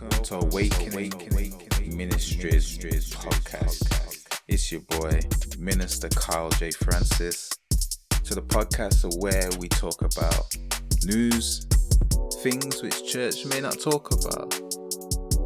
[0.00, 1.12] Welcome to Awakening
[1.96, 4.38] Ministries podcast.
[4.46, 5.20] It's your boy,
[5.58, 6.70] Minister Kyle J.
[6.70, 7.50] Francis.
[8.22, 10.54] To the podcast where we talk about
[11.04, 11.66] news,
[12.42, 14.54] things which church may not talk about,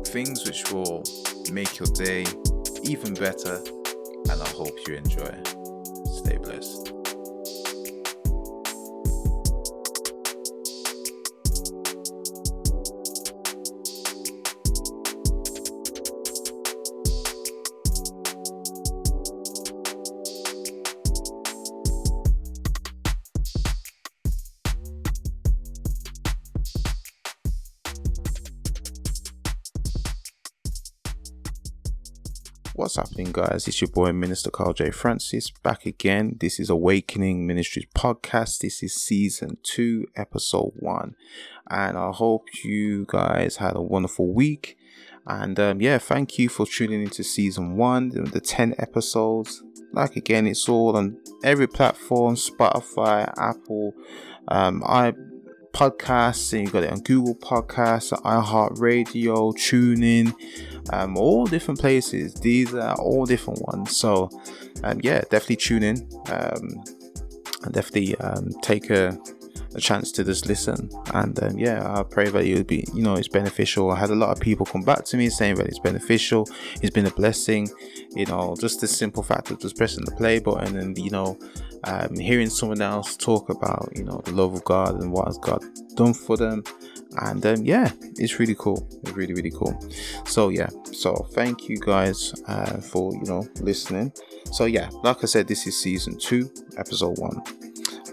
[0.08, 1.02] things which will
[1.50, 2.26] make your day
[2.82, 3.58] even better,
[4.28, 5.61] and I hope you enjoy.
[32.82, 33.68] What's happening, guys?
[33.68, 34.90] It's your boy, Minister Carl J.
[34.90, 36.36] Francis, back again.
[36.40, 38.58] This is Awakening Ministries podcast.
[38.58, 41.14] This is season two, episode one.
[41.70, 44.76] And I hope you guys had a wonderful week.
[45.28, 49.62] And um, yeah, thank you for tuning into season one, the 10 episodes.
[49.92, 53.94] Like again, it's all on every platform Spotify, Apple,
[54.48, 55.12] um, I
[55.72, 60.34] podcasts, and you got it on Google Podcasts, iHeartRadio, TuneIn,
[60.90, 62.34] um, all different places.
[62.34, 63.96] These are all different ones.
[63.96, 64.30] So,
[64.84, 66.82] um, yeah, definitely tune in um,
[67.62, 69.18] and definitely um, take a,
[69.74, 70.90] a chance to just listen.
[71.14, 73.90] And um, yeah, I pray that you'll be, you know, it's beneficial.
[73.90, 76.48] I had a lot of people come back to me saying that it's beneficial.
[76.80, 77.68] It's been a blessing.
[78.14, 81.38] You know, just the simple fact of just pressing the play button and you know
[81.84, 85.38] um, hearing someone else talk about you know the love of God and what has
[85.38, 85.62] God
[85.94, 86.62] done for them,
[87.20, 88.86] and um, yeah, it's really cool.
[89.02, 89.78] It's really really cool.
[90.26, 94.12] So yeah, so thank you guys uh, for you know listening.
[94.52, 97.42] So yeah, like I said, this is season two, episode one,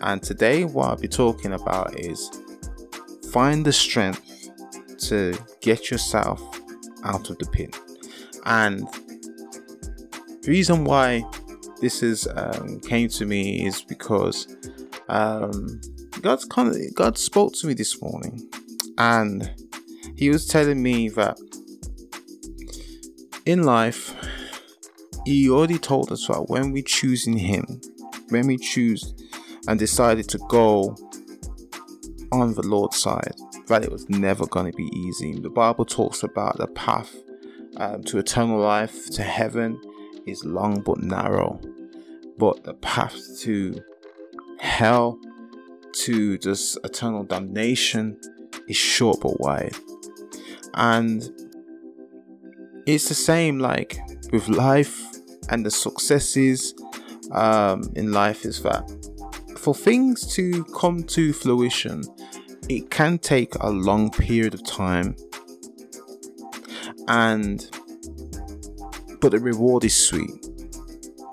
[0.01, 2.29] and today what I'll be talking about is
[3.31, 4.49] find the strength
[5.07, 6.41] to get yourself
[7.03, 7.77] out of the pit,
[8.45, 8.87] and
[10.41, 11.23] the reason why
[11.81, 14.55] this is um, came to me is because
[15.07, 15.79] um,
[16.21, 18.49] God's kind of God spoke to me this morning,
[18.99, 19.51] and
[20.15, 21.37] He was telling me that
[23.45, 24.13] in life,
[25.25, 27.81] He already told us that when we choose in Him,
[28.29, 29.13] when we choose
[29.67, 30.95] and decided to go
[32.31, 33.33] on the Lord's side,
[33.67, 35.39] that it was never going to be easy.
[35.39, 37.15] The Bible talks about the path
[37.77, 39.79] um, to eternal life, to heaven,
[40.25, 41.59] is long but narrow,
[42.37, 43.81] but the path to
[44.59, 45.19] hell,
[45.93, 48.19] to just eternal damnation,
[48.69, 49.75] is short but wide.
[50.75, 51.29] And
[52.85, 53.99] it's the same like
[54.31, 55.03] with life
[55.49, 56.73] and the successes
[57.31, 58.89] um, in life is that
[59.57, 62.03] for things to come to fruition,
[62.69, 65.15] it can take a long period of time
[67.07, 67.69] and
[69.19, 70.47] but the reward is sweet.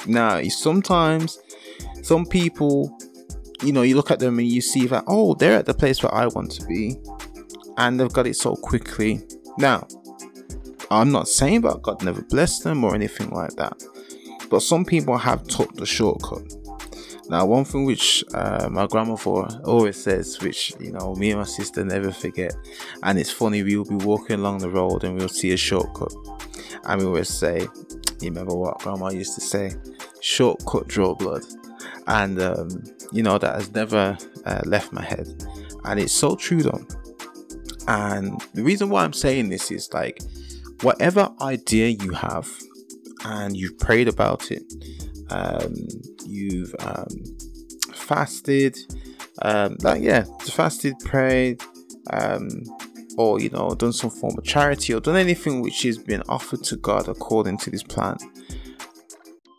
[0.07, 1.39] Now, sometimes
[2.03, 2.99] some people,
[3.63, 6.03] you know, you look at them and you see that, oh, they're at the place
[6.03, 6.97] where I want to be,
[7.79, 9.21] and they've got it so quickly.
[9.59, 9.87] Now,
[10.91, 13.83] I'm not saying that God never blessed them or anything like that,
[14.51, 16.53] but some people have took the shortcut.
[17.29, 21.47] Now, one thing which uh, my grandmother always says, which you know me and my
[21.47, 22.55] sister never forget,
[23.03, 26.15] and it's funny, we'll be walking along the road and we'll see a shortcut,
[26.85, 27.67] and we always say,
[28.21, 29.73] "You remember what Grandma used to say?
[30.21, 31.43] Shortcut draw blood,"
[32.07, 35.27] and um, you know that has never uh, left my head,
[35.85, 36.87] and it's so true though.
[37.89, 40.21] And the reason why I'm saying this is like,
[40.83, 42.51] whatever idea you have,
[43.25, 44.63] and you've prayed about it
[45.31, 45.75] um,
[46.25, 47.07] you've um,
[47.93, 48.77] fasted,
[49.43, 51.63] um, like yeah, fasted, prayed,
[52.11, 52.49] um,
[53.19, 56.63] or you know, done some form of charity or done anything which has been offered
[56.65, 58.17] to God according to this plan.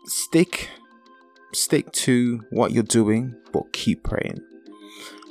[0.06, 0.69] Stick,
[1.54, 4.40] stick to what you're doing, but keep praying.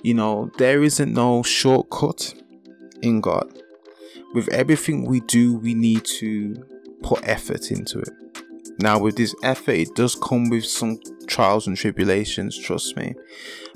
[0.02, 2.34] You know, there isn't no shortcut
[3.02, 3.62] in God.
[4.34, 6.56] With everything we do, we need to
[7.02, 8.10] put effort into it.
[8.78, 13.14] Now, with this effort, it does come with some trials and tribulations, trust me.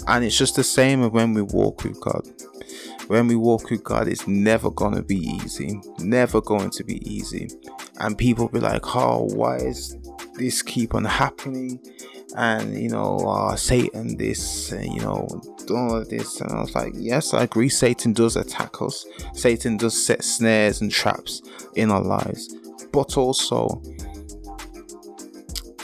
[0.07, 2.29] And it's just the same when we walk with God.
[3.07, 5.81] When we walk with God, it's never going to be easy.
[5.99, 7.49] Never going to be easy.
[7.99, 9.97] And people be like, oh, why is
[10.35, 11.81] this keep on happening?
[12.37, 15.29] And, you know, uh, Satan this, and, you know,
[15.71, 16.41] all this.
[16.41, 17.69] And I was like, yes, I agree.
[17.69, 19.07] Satan does attack us.
[19.35, 21.43] Satan does set snares and traps
[21.75, 22.55] in our lives.
[22.93, 23.83] But also,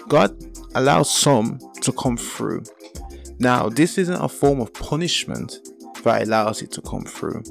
[0.08, 0.36] God
[0.74, 2.64] allows some to come through.
[3.38, 5.58] Now, this isn't a form of punishment
[6.02, 7.42] that allows it to come through,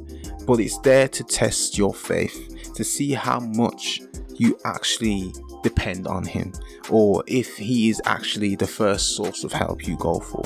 [0.48, 4.02] but it's there to test your faith, to see how much
[4.36, 5.34] you actually
[5.66, 6.54] depend on him
[6.92, 10.44] or if he is actually the first source of help you go for.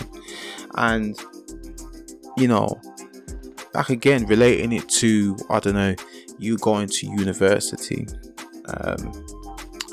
[0.76, 1.20] And
[2.38, 2.80] you know,
[3.74, 5.96] back again, relating it to I don't know,
[6.38, 8.08] you going to university,
[8.74, 9.26] um,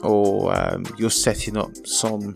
[0.05, 2.33] or um, you're setting up some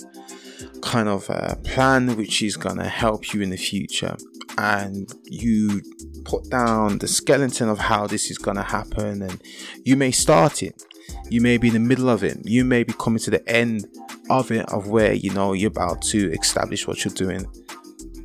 [0.82, 1.28] kind of
[1.62, 4.16] plan which is gonna help you in the future,
[4.58, 5.81] and you
[6.25, 9.40] put down the skeleton of how this is gonna happen, and
[9.84, 10.82] you may start it.
[11.31, 12.38] You may be in the middle of it.
[12.44, 13.87] You may be coming to the end
[14.29, 17.47] of it, of where you know you're about to establish what you're doing,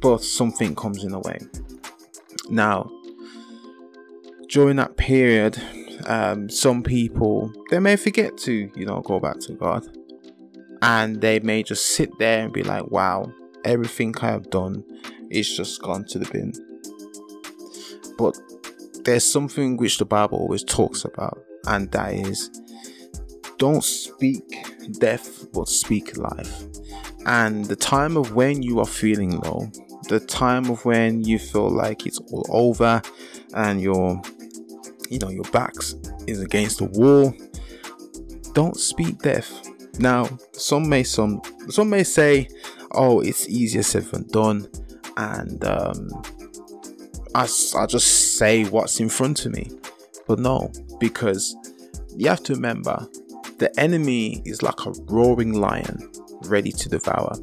[0.01, 1.39] but something comes in the way.
[2.49, 2.91] Now,
[4.49, 5.61] during that period,
[6.07, 9.85] um, some people they may forget to, you know, go back to God,
[10.81, 13.31] and they may just sit there and be like, "Wow,
[13.63, 14.83] everything I have done
[15.29, 16.53] is just gone to the bin."
[18.17, 18.35] But
[19.03, 22.49] there's something which the Bible always talks about, and that is,
[23.57, 24.65] don't speak
[24.99, 26.63] death, but speak life.
[27.25, 29.71] And the time of when you are feeling low,
[30.07, 33.01] the time of when you feel like it's all over
[33.53, 34.21] and your
[35.09, 35.95] you know your backs
[36.27, 37.33] is against the wall
[38.53, 39.67] don't speak death
[39.99, 42.47] now some may some some may say
[42.91, 44.67] oh it's easier said than done
[45.17, 46.09] and um
[47.33, 47.47] I,
[47.77, 49.71] I just say what's in front of me
[50.27, 51.55] but no because
[52.15, 53.07] you have to remember
[53.57, 56.11] the enemy is like a roaring lion
[56.43, 57.35] ready to devour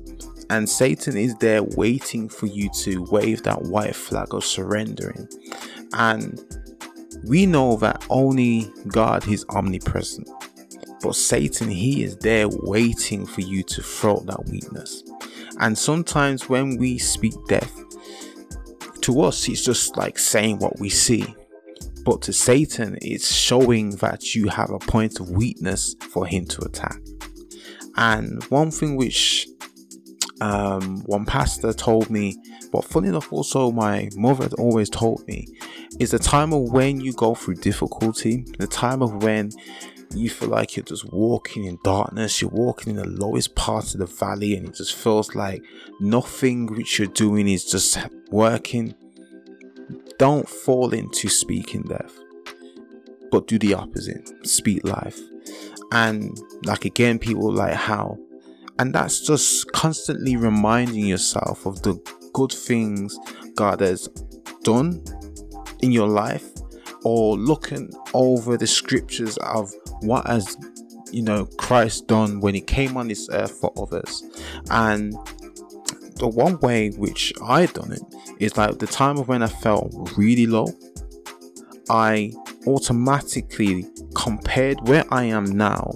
[0.53, 5.27] and Satan is there waiting for you to wave that white flag of surrendering.
[5.95, 6.39] And
[7.25, 10.29] we know that only God is omnipresent.
[11.03, 15.03] But Satan, he is there waiting for you to throw that weakness.
[15.59, 17.73] And sometimes when we speak death,
[19.01, 21.35] to us, it's just like saying what we see.
[22.05, 26.63] But to Satan, it's showing that you have a point of weakness for him to
[26.63, 27.01] attack.
[27.97, 29.47] And one thing which
[30.41, 32.37] um, one pastor told me,
[32.73, 35.47] but funny enough, also my mother had always told me,
[36.01, 39.51] is the time of when you go through difficulty, the time of when
[40.15, 44.01] you feel like you're just walking in darkness, you're walking in the lowest part of
[44.01, 45.63] the valley, and it just feels like
[46.01, 47.99] nothing which you're doing is just
[48.31, 48.95] working.
[50.23, 52.17] Don't fall into speaking death,
[53.33, 55.19] but do the opposite speak life.
[55.91, 58.19] And like again, people like how
[58.79, 61.95] and that's just constantly reminding yourself of the
[62.33, 63.19] good things
[63.57, 64.09] God has
[64.63, 65.03] done
[65.81, 66.49] in your life
[67.03, 69.73] or looking over the scriptures of
[70.03, 70.57] what has
[71.11, 74.23] you know Christ done when he came on this earth for others
[74.71, 75.15] and
[76.17, 78.12] the one way which I done it
[78.43, 80.67] is like the time of when I felt really low
[81.91, 82.33] I
[82.67, 85.93] automatically compared where I am now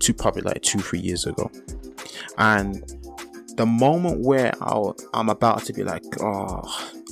[0.00, 1.50] to probably like two three years ago
[2.38, 2.84] and
[3.56, 6.62] the moment where i am about to be like, oh,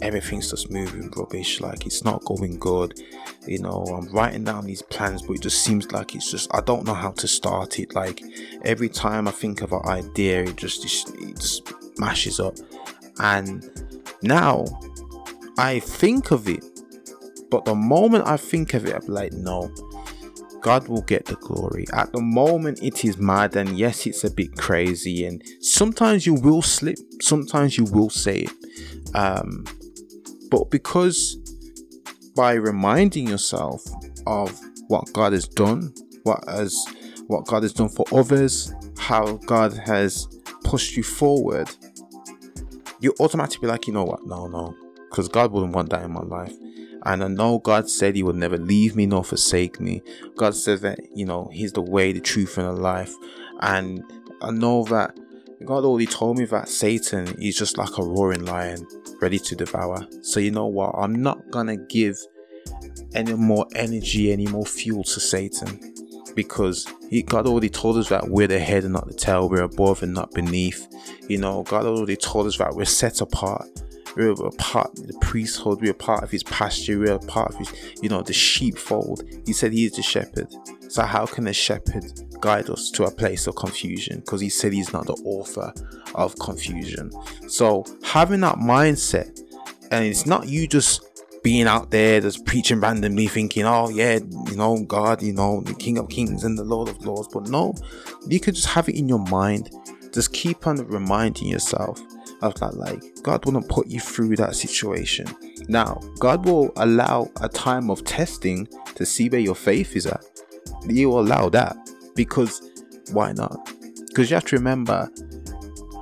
[0.00, 3.00] everything's just moving rubbish, like it's not going good,
[3.46, 6.60] you know, I'm writing down these plans, but it just seems like it's just, I
[6.60, 7.94] don't know how to start it.
[7.94, 8.22] Like
[8.64, 10.84] every time I think of an idea, it just,
[11.14, 12.56] it just mashes up.
[13.20, 13.64] And
[14.22, 14.64] now
[15.58, 16.64] I think of it,
[17.50, 19.72] but the moment I think of it, I'm like, no,
[20.62, 21.86] God will get the glory.
[21.92, 26.34] At the moment, it is mad, and yes, it's a bit crazy, and sometimes you
[26.34, 29.14] will slip, sometimes you will say it.
[29.14, 29.64] Um,
[30.50, 31.36] but because
[32.34, 33.82] by reminding yourself
[34.26, 36.76] of what God has done, what has
[37.26, 40.26] what God has done for others, how God has
[40.64, 41.68] pushed you forward,
[43.02, 44.24] you automatically be like, you know what?
[44.24, 44.76] No, no,
[45.10, 46.54] because God wouldn't want that in my life.
[47.04, 50.02] And I know God said He would never leave me nor forsake me.
[50.36, 53.12] God says that, you know, He's the way, the truth, and the life.
[53.60, 54.04] And
[54.40, 55.18] I know that
[55.64, 58.86] God already told me that Satan is just like a roaring lion
[59.20, 60.06] ready to devour.
[60.22, 60.94] So, you know what?
[60.96, 62.16] I'm not gonna give
[63.14, 65.91] any more energy, any more fuel to Satan
[66.34, 69.62] because he, God already told us that we're the head and not the tail, we're
[69.62, 70.86] above and not beneath.
[71.28, 73.68] You know, God already told us that we're set apart
[74.16, 77.50] we're a part of the priesthood, we're a part of his pasture, we're a part
[77.52, 77.72] of his,
[78.02, 79.22] you know, the sheepfold.
[79.46, 80.52] He said he is the shepherd.
[80.88, 82.04] So how can a shepherd
[82.40, 84.20] guide us to a place of confusion?
[84.20, 85.72] Because he said he's not the author
[86.14, 87.10] of confusion.
[87.48, 89.40] So having that mindset,
[89.90, 91.11] and it's not you just
[91.42, 95.74] being out there just preaching randomly thinking oh yeah you know god you know the
[95.74, 97.28] king of kings and the lord of lords.
[97.32, 97.74] But no
[98.26, 99.70] you could just have it in your mind.
[100.12, 102.00] Just keep on reminding yourself
[102.42, 105.26] of that like god wouldn't put you through that situation.
[105.68, 110.24] Now god will allow a time of testing to see where your faith is at.
[110.86, 111.76] You allow that
[112.14, 112.70] because
[113.12, 113.72] why not?
[114.08, 115.08] Because you have to remember,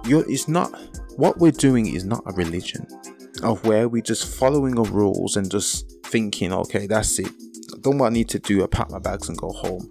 [0.04, 0.74] you're, it's not
[1.16, 2.86] what we're doing is not a religion
[3.42, 7.30] of where we're just following the rules and just thinking, okay, that's it.
[7.80, 8.62] Don't what I need to do.
[8.62, 9.90] I pack my bags and go home.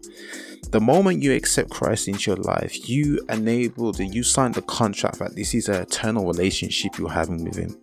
[0.71, 5.17] The moment you accept Christ into your life, you enable the you sign the contract
[5.17, 7.75] that this is an eternal relationship you're having with Him.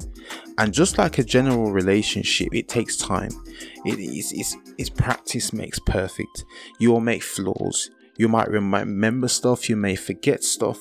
[0.59, 3.31] And just like a general relationship, it takes time.
[3.85, 6.45] It is it's, it's practice makes perfect.
[6.79, 7.91] You will make flaws.
[8.19, 10.79] You might remember stuff, you may forget stuff,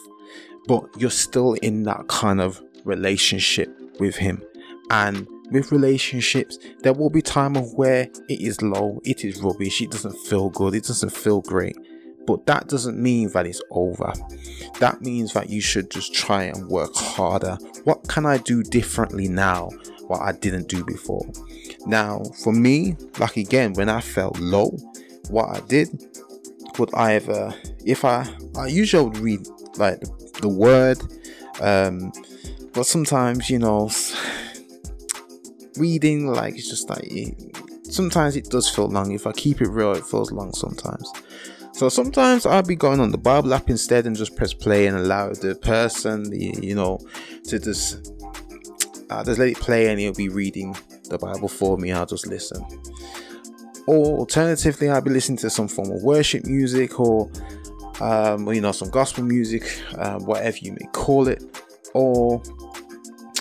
[0.67, 4.43] but you're still in that kind of relationship with Him.
[4.89, 9.81] And with relationships, there will be time of where it is low, it is rubbish,
[9.81, 11.75] it doesn't feel good, it doesn't feel great.
[12.25, 14.11] But that doesn't mean that it's over.
[14.79, 17.57] That means that you should just try and work harder.
[17.83, 19.69] What can I do differently now?
[20.07, 21.25] What I didn't do before.
[21.85, 24.75] Now, for me, like again, when I felt low,
[25.29, 25.89] what I did
[26.77, 27.53] would either,
[27.85, 28.27] if I,
[28.57, 30.01] I usually would read like
[30.41, 31.01] the word,
[31.61, 32.11] um,
[32.73, 33.89] but sometimes you know,
[35.77, 37.09] reading like it's just like
[37.83, 39.11] sometimes it does feel long.
[39.11, 41.11] If I keep it real, it feels long sometimes.
[41.73, 44.95] So sometimes I'll be going on the Bible app instead and just press play and
[44.95, 46.99] allow the person, the, you know,
[47.45, 48.13] to just
[49.09, 50.75] uh, just let it play and he'll be reading
[51.09, 51.91] the Bible for me.
[51.91, 52.65] I'll just listen.
[53.87, 57.29] Or alternatively, I'll be listening to some form of worship music or,
[57.99, 59.63] um, you know, some gospel music,
[59.97, 61.43] uh, whatever you may call it.
[61.93, 62.41] Or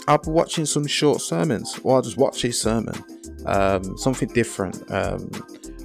[0.07, 2.95] I'll be watching some short sermons, or I'll just watch a sermon,
[3.47, 4.91] um, something different.
[4.91, 5.31] Um,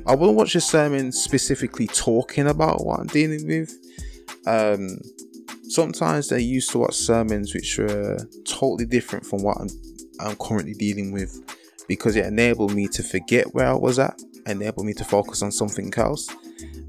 [0.06, 3.74] I wouldn't watch a sermon specifically talking about what I'm dealing with.
[4.46, 5.00] Um,
[5.70, 9.70] sometimes they used to watch sermons which were totally different from what I'm,
[10.20, 11.40] I'm currently dealing with
[11.88, 15.52] because it enabled me to forget where I was at, enabled me to focus on
[15.52, 16.28] something else.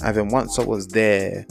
[0.03, 1.47] And then once I was there,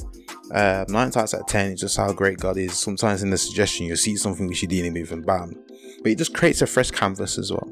[0.53, 2.77] uh, nine times out of ten, it's just how great God is.
[2.77, 5.53] Sometimes in the suggestion, you see something which you're dealing with, and bam.
[6.01, 7.71] But it just creates a fresh canvas as well.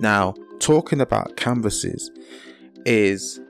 [0.00, 2.10] Now, talking about canvases,
[2.86, 3.40] is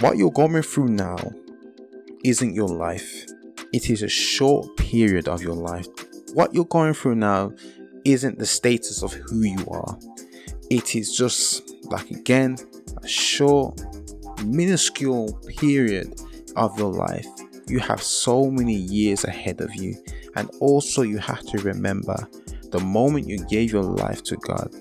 [0.00, 1.18] what you're going through now
[2.24, 3.26] isn't your life.
[3.72, 5.86] It is a short period of your life.
[6.32, 7.52] What you're going through now
[8.04, 9.98] isn't the status of who you are.
[10.70, 12.56] It is just like again
[13.02, 13.80] a short,
[14.44, 16.20] minuscule period
[16.56, 17.26] of your life.
[17.66, 19.96] You have so many years ahead of you,
[20.38, 22.16] and also you have to remember
[22.70, 24.72] the moment you gave your life to God,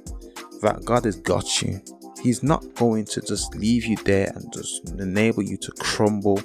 [0.62, 1.82] that God has got you.
[2.22, 6.40] He's not going to just leave you there and just enable you to crumble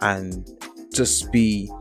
[0.00, 0.48] and
[0.94, 1.72] just be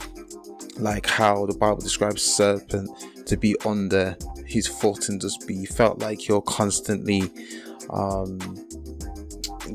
[0.77, 2.89] like how the Bible describes serpent
[3.27, 7.29] to be under his foot and just be felt like you're constantly
[7.91, 8.39] um,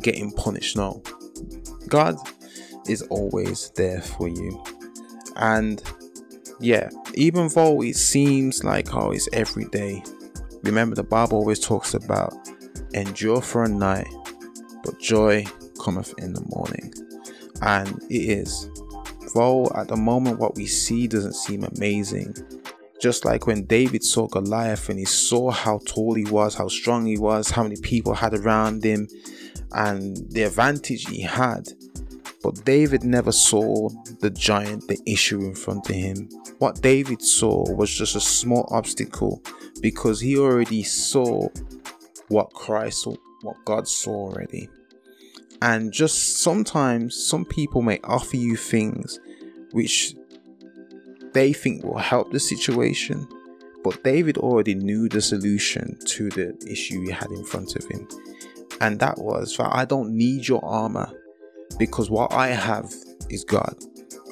[0.03, 0.77] getting punished.
[0.77, 1.05] No,
[1.87, 2.17] God
[2.89, 4.65] is always there for you,
[5.37, 5.83] and
[6.61, 10.03] yeah, even though it seems like oh, it's every day.
[10.63, 12.35] Remember, the Bible always talks about
[12.95, 14.09] endure for a night,
[14.83, 15.45] but joy
[15.79, 16.93] cometh in the morning.
[17.63, 18.71] And it is.
[19.35, 22.35] Though at the moment what we see doesn't seem amazing,
[23.01, 27.07] just like when David saw Goliath and he saw how tall he was, how strong
[27.07, 29.09] he was, how many people had around him,
[29.73, 31.69] and the advantage he had.
[32.47, 33.88] But David never saw
[34.21, 36.29] the giant, the issue in front of him.
[36.61, 39.43] What David saw was just a small obstacle
[39.81, 41.49] because he already saw
[42.29, 43.09] what Christ
[43.43, 44.69] what God saw already.
[45.61, 49.19] And just sometimes some people may offer you things
[49.73, 50.15] which
[51.33, 53.26] they think will help the situation,
[53.83, 58.07] but David already knew the solution to the issue he had in front of him.
[58.81, 61.12] And that was that I don't need your armor
[61.78, 62.92] because what I have
[63.30, 63.76] is God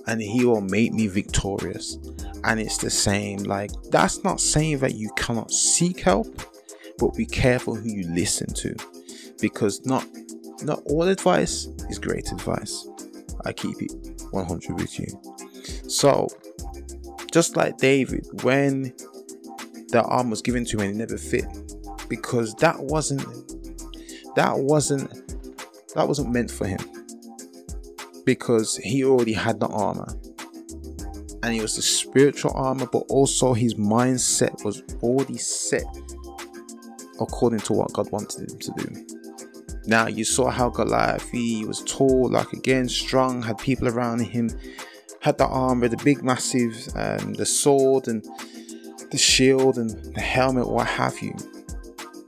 [0.07, 1.99] and he will make me victorious.
[2.45, 6.43] And it's the same, like, that's not saying that you cannot seek help,
[6.99, 8.75] but be careful who you listen to
[9.41, 10.07] because not
[10.63, 12.87] not all advice is great advice.
[13.45, 13.93] I keep it
[14.31, 15.07] 100 with you.
[15.89, 16.29] So,
[17.33, 18.95] just like David, when
[19.89, 21.45] the arm was given to him and it never fit,
[22.09, 23.23] because that wasn't
[24.37, 25.11] that wasn't
[25.95, 26.79] that wasn't meant for him.
[28.25, 30.09] Because he already had the armor.
[31.43, 35.85] And it was the spiritual armor, but also his mindset was already set
[37.21, 39.07] according to what God wanted him to do.
[39.87, 44.49] Now you saw how Goliath he was tall, like again strong, had people around him,
[45.21, 48.25] had the armor, the big massive, um, the sword and
[49.11, 51.35] the shield and the helmet, what have you.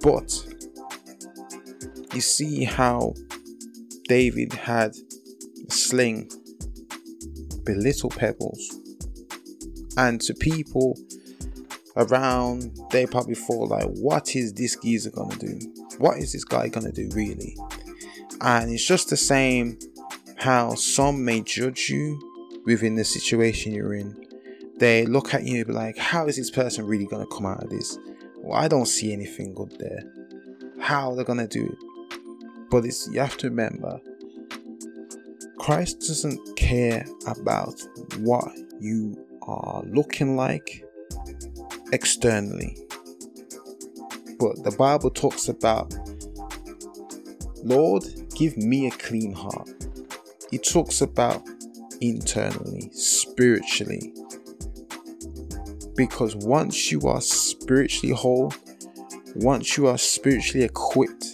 [0.02, 0.46] But
[2.14, 3.14] you see how
[4.08, 4.92] David had
[5.88, 6.30] sling,
[7.64, 8.80] belittle pebbles.
[9.96, 10.98] And to people
[11.96, 15.58] around, they probably thought like, what is this geezer gonna do?
[15.98, 17.56] What is this guy gonna do really?
[18.40, 19.78] And it's just the same
[20.36, 22.20] how some may judge you
[22.66, 24.26] within the situation you're in.
[24.78, 27.64] They look at you and be like, how is this person really gonna come out
[27.64, 27.98] of this?
[28.36, 30.02] Well, I don't see anything good there.
[30.78, 32.20] How they're gonna do it?
[32.70, 33.98] But it's you have to remember
[35.66, 37.74] Christ doesn't care about
[38.20, 40.84] what you are looking like
[41.92, 42.78] externally.
[44.38, 45.92] But the Bible talks about,
[47.64, 48.04] Lord,
[48.36, 49.68] give me a clean heart.
[50.52, 51.42] It talks about
[52.00, 54.14] internally, spiritually.
[55.96, 58.52] Because once you are spiritually whole,
[59.34, 61.26] once you are spiritually equipped,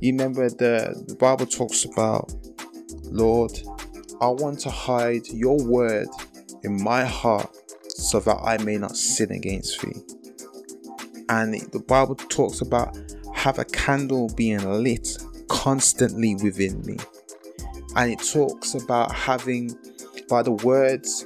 [0.00, 2.32] you remember the, the Bible talks about,
[3.14, 3.52] Lord,
[4.20, 6.08] I want to hide your word
[6.64, 7.48] in my heart
[7.88, 10.02] so that I may not sin against thee.
[11.28, 12.98] And the Bible talks about
[13.32, 15.16] have a candle being lit
[15.48, 16.96] constantly within me.
[17.94, 19.78] And it talks about having
[20.28, 21.24] by the words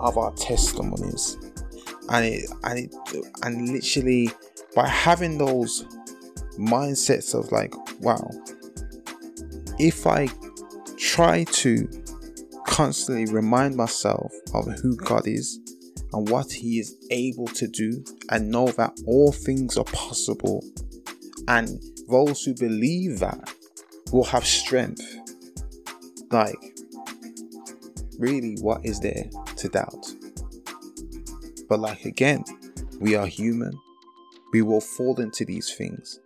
[0.00, 1.36] of our testimonies.
[2.10, 2.94] And it and it
[3.44, 4.32] and literally
[4.74, 5.84] by having those
[6.58, 8.28] mindsets of like, wow,
[9.78, 10.28] if I
[11.12, 11.86] try to
[12.66, 15.60] constantly remind myself of who God is
[16.14, 20.64] and what He is able to do, and know that all things are possible.
[21.48, 21.68] And
[22.08, 23.54] those who believe that
[24.10, 25.02] will have strength.
[26.30, 26.56] Like,
[28.18, 30.06] really, what is there to doubt?
[31.68, 32.42] But, like, again,
[33.00, 33.72] we are human,
[34.54, 36.20] we will fall into these things.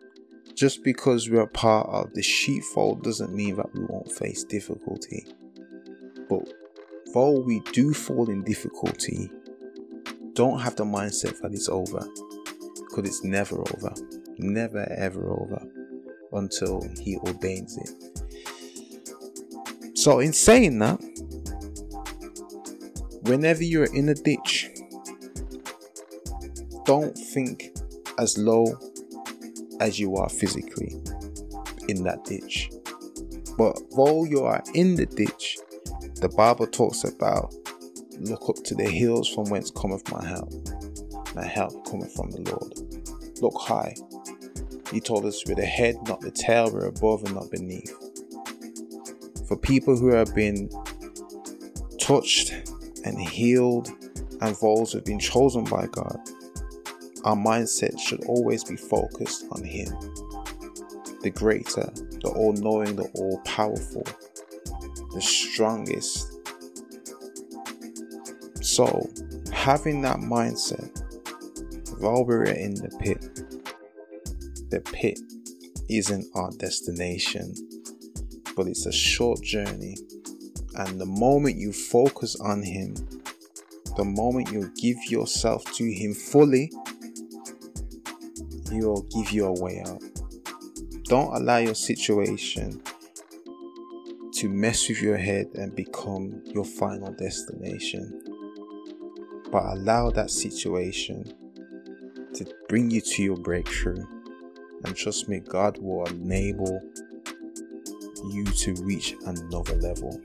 [0.57, 5.27] Just because we're part of the sheepfold doesn't mean that we won't face difficulty.
[6.31, 6.51] But
[7.13, 9.31] though we do fall in difficulty,
[10.33, 12.09] don't have the mindset that it's over.
[12.89, 13.93] Because it's never over.
[14.39, 15.63] Never ever over
[16.33, 17.91] until He ordains it.
[19.99, 20.99] So, in saying that,
[23.25, 24.71] whenever you're in a ditch,
[26.87, 27.77] don't think
[28.19, 28.79] as low
[29.81, 30.95] as you are physically
[31.89, 32.71] in that ditch.
[33.57, 35.59] But while you are in the ditch,
[36.21, 37.55] the Bible talks about
[38.19, 40.53] look up to the hills from whence cometh my help.
[41.35, 43.43] My help cometh from the Lord.
[43.43, 43.95] Look high.
[44.93, 47.93] He told us we're the head, not the tail, we're above and not beneath.
[49.49, 50.71] For people who have been
[52.01, 52.53] touched
[53.05, 53.89] and healed
[54.41, 56.19] and those who have been chosen by God,
[57.27, 59.89] our mindset should always be focused on Him,
[61.23, 61.91] the greater,
[62.23, 64.05] the all knowing, the all powerful,
[65.13, 66.33] the strongest.
[68.63, 69.11] So,
[69.53, 71.03] having that mindset
[72.01, 73.21] while we're in the pit,
[74.71, 75.19] the pit
[75.89, 77.55] isn't our destination,
[78.55, 79.97] but it's a short journey.
[80.77, 82.95] And the moment you focus on Him,
[83.97, 86.71] the moment you give yourself to Him fully,
[88.71, 90.03] He will give you a way out.
[91.05, 92.83] Don't allow your situation
[94.33, 98.23] to mess with your head and become your final destination.
[99.51, 101.33] But allow that situation
[102.35, 104.05] to bring you to your breakthrough.
[104.85, 106.83] And trust me, God will enable
[108.31, 110.21] you to reach another level.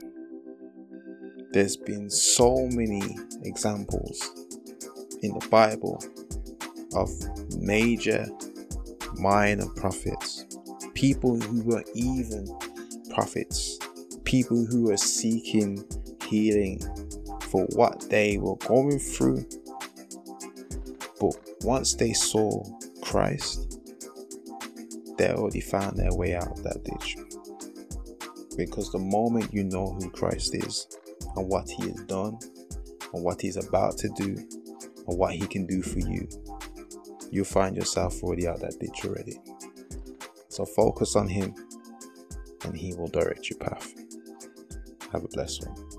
[1.54, 4.20] There's been so many examples
[5.22, 6.04] in the Bible
[6.94, 7.10] of
[7.58, 8.26] major
[9.16, 10.46] minor prophets,
[10.94, 12.48] people who were even
[13.14, 13.80] prophets
[14.32, 15.84] people who were seeking
[16.26, 16.80] healing
[17.42, 19.46] for what they were going through.
[21.20, 22.64] But once they saw
[23.02, 23.78] Christ,
[25.18, 27.18] they already found their way out of that ditch.
[28.56, 30.88] Because the moment you know who Christ is
[31.36, 32.40] and what He has done
[33.14, 34.38] and what He's about to do
[35.08, 36.26] and what He can do for you,
[37.32, 39.40] you'll find yourself already out that ditch already.
[40.50, 41.56] So focus on Him
[42.66, 43.94] and He will direct your path.
[45.12, 45.91] Have a blessed one.